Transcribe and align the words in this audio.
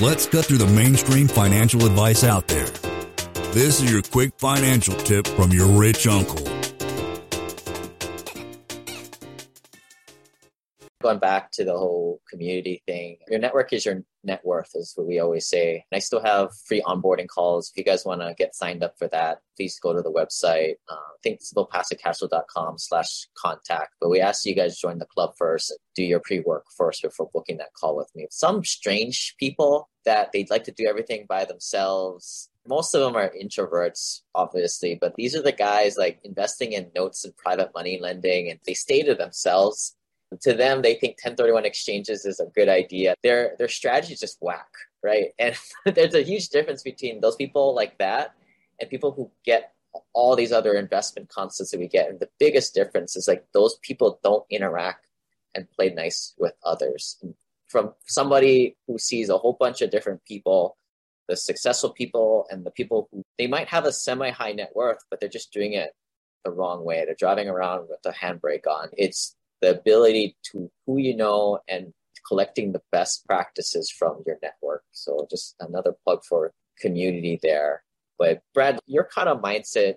Let's 0.00 0.26
cut 0.26 0.46
through 0.46 0.58
the 0.58 0.66
mainstream 0.66 1.28
financial 1.28 1.84
advice 1.86 2.24
out 2.24 2.48
there. 2.48 2.66
This 3.52 3.80
is 3.80 3.92
your 3.92 4.02
quick 4.02 4.32
financial 4.38 4.94
tip 4.94 5.26
from 5.26 5.52
your 5.52 5.66
rich 5.66 6.06
uncle. 6.06 6.44
Going 11.02 11.18
back 11.18 11.50
to 11.52 11.64
the 11.64 11.76
whole 11.76 12.20
community 12.28 12.82
thing, 12.86 13.18
your 13.28 13.38
network 13.38 13.72
is 13.72 13.84
your 13.84 14.02
net 14.24 14.44
worth, 14.44 14.70
is 14.74 14.92
what 14.96 15.06
we 15.06 15.18
always 15.18 15.46
say. 15.46 15.84
And 15.90 15.96
I 15.96 16.00
still 16.00 16.22
have 16.22 16.50
free 16.66 16.82
onboarding 16.82 17.28
calls. 17.28 17.70
If 17.70 17.76
you 17.76 17.84
guys 17.84 18.04
want 18.04 18.20
to 18.20 18.34
get 18.36 18.54
signed 18.54 18.82
up 18.82 18.94
for 18.98 19.08
that, 19.08 19.38
please 19.56 19.78
go 19.80 19.92
to 19.92 20.02
the 20.02 20.12
website. 20.12 20.74
Uh, 20.88 20.94
I 20.94 21.18
think 21.22 21.36
it's 21.36 21.52
simplepassivecashflow.com 21.52 22.78
slash 22.78 23.28
contact. 23.36 23.94
But 24.00 24.10
we 24.10 24.20
ask 24.20 24.44
you 24.44 24.54
guys 24.54 24.78
join 24.78 24.98
the 24.98 25.06
club 25.06 25.32
first, 25.36 25.76
do 25.94 26.02
your 26.02 26.20
pre 26.20 26.40
work 26.40 26.64
first 26.76 27.02
before 27.02 27.30
booking 27.32 27.58
that 27.58 27.74
call 27.74 27.96
with 27.96 28.10
me. 28.14 28.26
Some 28.30 28.64
strange 28.64 29.34
people 29.38 29.88
that 30.04 30.32
they'd 30.32 30.50
like 30.50 30.64
to 30.64 30.72
do 30.72 30.86
everything 30.86 31.26
by 31.28 31.44
themselves. 31.44 32.48
Most 32.66 32.94
of 32.94 33.00
them 33.00 33.16
are 33.16 33.32
introverts, 33.40 34.20
obviously, 34.34 34.96
but 35.00 35.14
these 35.16 35.34
are 35.34 35.42
the 35.42 35.52
guys 35.52 35.96
like 35.96 36.20
investing 36.22 36.72
in 36.72 36.90
notes 36.94 37.24
and 37.24 37.36
private 37.36 37.70
money 37.74 37.98
lending, 38.00 38.50
and 38.50 38.60
they 38.66 38.74
stay 38.74 39.02
to 39.02 39.14
themselves 39.14 39.96
to 40.40 40.54
them 40.54 40.82
they 40.82 40.94
think 40.94 41.12
1031 41.12 41.64
exchanges 41.64 42.24
is 42.24 42.40
a 42.40 42.46
good 42.46 42.68
idea. 42.68 43.14
Their 43.22 43.54
their 43.58 43.68
strategy 43.68 44.14
is 44.14 44.20
just 44.20 44.38
whack 44.40 44.68
right? 45.02 45.32
And 45.38 45.56
there's 45.94 46.14
a 46.14 46.22
huge 46.22 46.48
difference 46.48 46.82
between 46.82 47.20
those 47.20 47.36
people 47.36 47.74
like 47.74 47.98
that 47.98 48.34
and 48.80 48.88
people 48.88 49.12
who 49.12 49.30
get 49.44 49.72
all 50.14 50.36
these 50.36 50.52
other 50.52 50.74
investment 50.74 51.28
concepts 51.28 51.70
that 51.70 51.80
we 51.80 51.88
get. 51.88 52.08
And 52.08 52.18
the 52.18 52.30
biggest 52.38 52.74
difference 52.74 53.16
is 53.16 53.28
like 53.28 53.44
those 53.52 53.76
people 53.82 54.18
don't 54.22 54.46
interact 54.50 55.06
and 55.54 55.70
play 55.72 55.90
nice 55.90 56.34
with 56.38 56.54
others. 56.64 57.22
From 57.68 57.92
somebody 58.06 58.76
who 58.86 58.98
sees 58.98 59.28
a 59.28 59.38
whole 59.38 59.56
bunch 59.58 59.82
of 59.82 59.90
different 59.90 60.24
people 60.24 60.76
the 61.28 61.36
successful 61.36 61.90
people 61.90 62.46
and 62.50 62.66
the 62.66 62.70
people 62.72 63.08
who 63.12 63.22
they 63.38 63.46
might 63.46 63.68
have 63.68 63.84
a 63.84 63.92
semi 63.92 64.30
high 64.30 64.50
net 64.50 64.72
worth 64.74 64.98
but 65.08 65.20
they're 65.20 65.28
just 65.28 65.52
doing 65.52 65.72
it 65.72 65.94
the 66.44 66.50
wrong 66.50 66.84
way. 66.84 67.04
They're 67.04 67.14
driving 67.14 67.48
around 67.48 67.88
with 67.88 68.02
the 68.02 68.10
handbrake 68.10 68.66
on. 68.66 68.88
It's 68.98 69.36
the 69.62 69.70
ability 69.70 70.36
to 70.50 70.70
who 70.86 70.98
you 70.98 71.16
know 71.16 71.60
and 71.68 71.94
collecting 72.28 72.72
the 72.72 72.82
best 72.90 73.26
practices 73.26 73.90
from 73.90 74.22
your 74.26 74.36
network. 74.42 74.82
So 74.92 75.26
just 75.30 75.54
another 75.60 75.94
plug 76.04 76.20
for 76.28 76.52
community 76.78 77.38
there. 77.42 77.82
But 78.18 78.42
Brad, 78.54 78.78
your 78.86 79.08
kind 79.12 79.28
of 79.28 79.40
mindset 79.40 79.94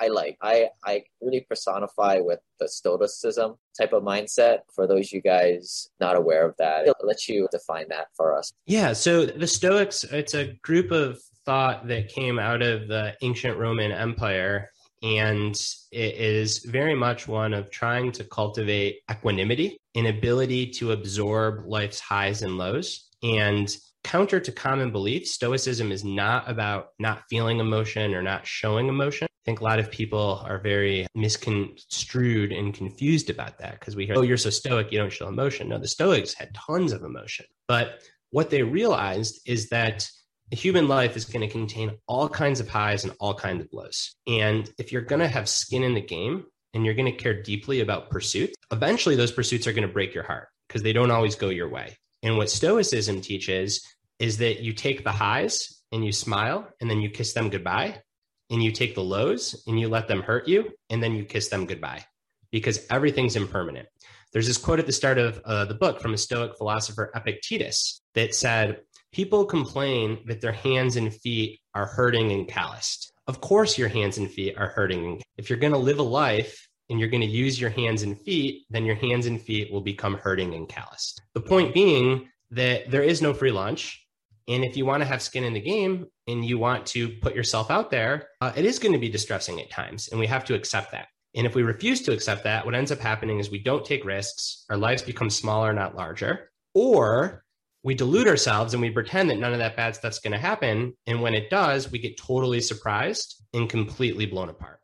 I 0.00 0.08
like. 0.08 0.38
I, 0.40 0.68
I 0.84 1.04
really 1.20 1.44
personify 1.48 2.18
with 2.20 2.38
the 2.60 2.68
stoicism 2.68 3.56
type 3.78 3.92
of 3.92 4.02
mindset. 4.04 4.60
For 4.74 4.86
those 4.86 5.12
you 5.12 5.20
guys 5.20 5.88
not 6.00 6.16
aware 6.16 6.46
of 6.46 6.54
that, 6.58 6.86
I'll 6.86 6.94
let 7.06 7.28
you 7.28 7.48
define 7.50 7.86
that 7.88 8.06
for 8.16 8.36
us. 8.36 8.52
Yeah. 8.66 8.92
So 8.92 9.26
the 9.26 9.46
Stoics, 9.46 10.04
it's 10.04 10.34
a 10.34 10.56
group 10.62 10.92
of 10.92 11.18
thought 11.44 11.88
that 11.88 12.08
came 12.08 12.38
out 12.38 12.62
of 12.62 12.86
the 12.86 13.16
ancient 13.22 13.58
Roman 13.58 13.90
Empire 13.90 14.70
and 15.02 15.54
it 15.92 16.14
is 16.14 16.58
very 16.58 16.94
much 16.94 17.28
one 17.28 17.54
of 17.54 17.70
trying 17.70 18.12
to 18.12 18.24
cultivate 18.24 19.00
equanimity, 19.10 19.78
an 19.94 20.06
ability 20.06 20.70
to 20.70 20.92
absorb 20.92 21.66
life's 21.66 22.00
highs 22.00 22.42
and 22.42 22.58
lows. 22.58 23.08
And 23.22 23.74
counter 24.04 24.40
to 24.40 24.52
common 24.52 24.90
belief, 24.90 25.26
Stoicism 25.26 25.92
is 25.92 26.04
not 26.04 26.48
about 26.48 26.88
not 26.98 27.22
feeling 27.28 27.60
emotion 27.60 28.14
or 28.14 28.22
not 28.22 28.46
showing 28.46 28.88
emotion. 28.88 29.26
I 29.30 29.44
think 29.44 29.60
a 29.60 29.64
lot 29.64 29.78
of 29.78 29.90
people 29.90 30.42
are 30.44 30.58
very 30.58 31.06
misconstrued 31.14 32.52
and 32.52 32.74
confused 32.74 33.30
about 33.30 33.58
that 33.58 33.80
because 33.80 33.96
we 33.96 34.06
hear, 34.06 34.16
oh, 34.16 34.22
you're 34.22 34.36
so 34.36 34.50
stoic, 34.50 34.92
you 34.92 34.98
don't 34.98 35.12
show 35.12 35.28
emotion. 35.28 35.68
No, 35.68 35.78
the 35.78 35.88
Stoics 35.88 36.34
had 36.34 36.54
tons 36.54 36.92
of 36.92 37.02
emotion. 37.02 37.46
But 37.66 38.02
what 38.30 38.50
they 38.50 38.62
realized 38.62 39.40
is 39.46 39.68
that 39.70 40.08
human 40.50 40.88
life 40.88 41.16
is 41.16 41.24
going 41.24 41.46
to 41.46 41.52
contain 41.52 41.98
all 42.06 42.28
kinds 42.28 42.60
of 42.60 42.68
highs 42.68 43.04
and 43.04 43.14
all 43.20 43.34
kinds 43.34 43.64
of 43.64 43.68
lows. 43.72 44.14
And 44.26 44.70
if 44.78 44.92
you're 44.92 45.02
going 45.02 45.20
to 45.20 45.28
have 45.28 45.48
skin 45.48 45.82
in 45.82 45.94
the 45.94 46.00
game 46.00 46.46
and 46.74 46.84
you're 46.84 46.94
going 46.94 47.10
to 47.10 47.22
care 47.22 47.42
deeply 47.42 47.80
about 47.80 48.10
pursuits, 48.10 48.54
eventually 48.72 49.16
those 49.16 49.32
pursuits 49.32 49.66
are 49.66 49.72
going 49.72 49.86
to 49.86 49.92
break 49.92 50.14
your 50.14 50.24
heart 50.24 50.48
because 50.66 50.82
they 50.82 50.92
don't 50.92 51.10
always 51.10 51.34
go 51.34 51.48
your 51.48 51.68
way. 51.68 51.96
And 52.22 52.36
what 52.36 52.50
Stoicism 52.50 53.20
teaches 53.20 53.86
is 54.18 54.38
that 54.38 54.60
you 54.60 54.72
take 54.72 55.04
the 55.04 55.12
highs 55.12 55.82
and 55.92 56.04
you 56.04 56.12
smile 56.12 56.68
and 56.80 56.90
then 56.90 57.00
you 57.00 57.10
kiss 57.10 57.32
them 57.32 57.50
goodbye. 57.50 58.02
And 58.50 58.62
you 58.62 58.72
take 58.72 58.94
the 58.94 59.02
lows 59.02 59.62
and 59.66 59.78
you 59.78 59.88
let 59.90 60.08
them 60.08 60.22
hurt 60.22 60.48
you 60.48 60.70
and 60.88 61.02
then 61.02 61.14
you 61.14 61.26
kiss 61.26 61.48
them 61.48 61.66
goodbye 61.66 62.06
because 62.50 62.86
everything's 62.88 63.36
impermanent. 63.36 63.88
There's 64.32 64.46
this 64.46 64.58
quote 64.58 64.78
at 64.78 64.86
the 64.86 64.92
start 64.92 65.18
of 65.18 65.40
uh, 65.44 65.64
the 65.64 65.74
book 65.74 66.00
from 66.00 66.14
a 66.14 66.18
Stoic 66.18 66.56
philosopher, 66.56 67.10
Epictetus, 67.14 68.02
that 68.14 68.34
said, 68.34 68.80
People 69.12 69.44
complain 69.44 70.18
that 70.26 70.40
their 70.40 70.52
hands 70.52 70.96
and 70.96 71.12
feet 71.12 71.60
are 71.74 71.86
hurting 71.86 72.30
and 72.32 72.46
calloused. 72.46 73.12
Of 73.26 73.40
course, 73.40 73.78
your 73.78 73.88
hands 73.88 74.18
and 74.18 74.30
feet 74.30 74.56
are 74.56 74.68
hurting. 74.68 75.22
If 75.36 75.48
you're 75.48 75.58
going 75.58 75.72
to 75.72 75.78
live 75.78 75.98
a 75.98 76.02
life 76.02 76.68
and 76.90 76.98
you're 76.98 77.08
going 77.08 77.22
to 77.22 77.26
use 77.26 77.60
your 77.60 77.70
hands 77.70 78.02
and 78.02 78.20
feet, 78.20 78.64
then 78.70 78.84
your 78.84 78.96
hands 78.96 79.26
and 79.26 79.40
feet 79.40 79.72
will 79.72 79.80
become 79.80 80.14
hurting 80.14 80.54
and 80.54 80.68
calloused. 80.68 81.22
The 81.34 81.40
point 81.40 81.74
being 81.74 82.28
that 82.50 82.90
there 82.90 83.02
is 83.02 83.22
no 83.22 83.34
free 83.34 83.50
lunch. 83.50 84.04
And 84.46 84.64
if 84.64 84.76
you 84.76 84.86
want 84.86 85.02
to 85.02 85.06
have 85.06 85.20
skin 85.20 85.44
in 85.44 85.52
the 85.52 85.60
game 85.60 86.06
and 86.26 86.44
you 86.44 86.58
want 86.58 86.86
to 86.86 87.10
put 87.20 87.34
yourself 87.34 87.70
out 87.70 87.90
there, 87.90 88.28
uh, 88.40 88.52
it 88.56 88.64
is 88.64 88.78
going 88.78 88.92
to 88.92 88.98
be 88.98 89.10
distressing 89.10 89.60
at 89.60 89.70
times. 89.70 90.08
And 90.08 90.18
we 90.18 90.26
have 90.26 90.44
to 90.46 90.54
accept 90.54 90.92
that. 90.92 91.08
And 91.34 91.46
if 91.46 91.54
we 91.54 91.62
refuse 91.62 92.00
to 92.02 92.12
accept 92.12 92.44
that, 92.44 92.64
what 92.64 92.74
ends 92.74 92.90
up 92.90 92.98
happening 92.98 93.38
is 93.38 93.50
we 93.50 93.62
don't 93.62 93.84
take 93.84 94.04
risks, 94.04 94.64
our 94.70 94.78
lives 94.78 95.02
become 95.02 95.28
smaller, 95.28 95.72
not 95.74 95.94
larger, 95.94 96.50
or 96.74 97.44
we 97.82 97.94
delude 97.94 98.28
ourselves 98.28 98.74
and 98.74 98.80
we 98.80 98.90
pretend 98.90 99.30
that 99.30 99.38
none 99.38 99.52
of 99.52 99.58
that 99.58 99.76
bad 99.76 99.94
stuff's 99.94 100.18
going 100.18 100.32
to 100.32 100.38
happen. 100.38 100.94
And 101.06 101.22
when 101.22 101.34
it 101.34 101.50
does, 101.50 101.90
we 101.90 101.98
get 101.98 102.18
totally 102.18 102.60
surprised 102.60 103.42
and 103.54 103.68
completely 103.68 104.26
blown 104.26 104.48
apart. 104.48 104.80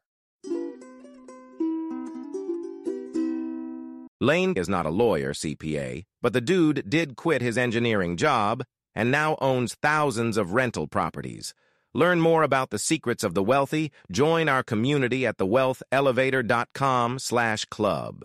Lane 4.20 4.54
is 4.56 4.68
not 4.68 4.86
a 4.86 4.90
lawyer, 4.90 5.32
CPA, 5.32 6.04
but 6.22 6.32
the 6.32 6.40
dude 6.40 6.88
did 6.88 7.16
quit 7.16 7.42
his 7.42 7.58
engineering 7.58 8.16
job 8.16 8.62
and 8.94 9.10
now 9.10 9.36
owns 9.40 9.74
thousands 9.74 10.36
of 10.36 10.54
rental 10.54 10.86
properties. 10.86 11.52
Learn 11.92 12.20
more 12.20 12.42
about 12.42 12.70
the 12.70 12.78
secrets 12.78 13.22
of 13.22 13.34
the 13.34 13.42
wealthy. 13.42 13.92
Join 14.10 14.48
our 14.48 14.62
community 14.62 15.26
at 15.26 15.36
thewealthelevator.com 15.38 17.18
slash 17.18 17.64
club. 17.66 18.24